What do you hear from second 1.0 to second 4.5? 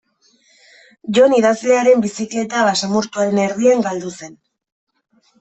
Jon idazlearen bizikleta basamortuaren erdian galdu zen.